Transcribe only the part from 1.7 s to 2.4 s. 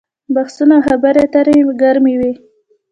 ګرمې وي.